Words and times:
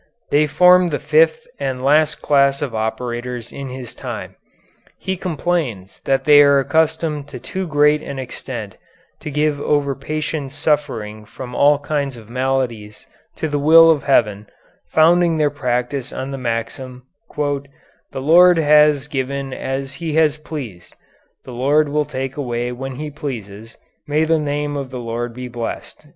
They 0.31 0.47
formed 0.47 0.89
the 0.89 0.97
fifth 0.97 1.45
and 1.59 1.83
last 1.85 2.23
class 2.23 2.63
of 2.63 2.73
operators 2.73 3.51
in 3.51 3.69
his 3.69 3.93
time. 3.93 4.35
He 4.97 5.15
complains 5.15 6.01
that 6.05 6.23
they 6.23 6.41
are 6.41 6.57
accustomed 6.57 7.27
to 7.27 7.37
too 7.37 7.67
great 7.67 8.01
an 8.01 8.17
extent 8.17 8.77
to 9.19 9.29
give 9.29 9.59
over 9.61 9.93
patients 9.93 10.55
suffering 10.55 11.23
from 11.25 11.53
all 11.53 11.77
kinds 11.77 12.17
of 12.17 12.31
maladies 12.31 13.05
to 13.35 13.47
the 13.47 13.59
will 13.59 13.91
of 13.91 14.05
Heaven, 14.05 14.47
founding 14.87 15.37
their 15.37 15.51
practice 15.51 16.11
on 16.11 16.31
the 16.31 16.37
maxim 16.39 17.03
'The 17.37 17.69
Lord 18.15 18.57
has 18.57 19.07
given 19.07 19.53
as 19.53 19.93
he 19.93 20.15
has 20.15 20.35
pleased; 20.35 20.95
the 21.45 21.53
Lord 21.53 21.89
will 21.89 22.05
take 22.05 22.37
away 22.37 22.71
when 22.71 22.95
he 22.95 23.11
pleases; 23.11 23.77
may 24.07 24.23
the 24.23 24.39
name 24.39 24.75
of 24.75 24.89
the 24.89 24.97
Lord 24.97 25.35
be 25.35 25.47
blessed.' 25.47 26.07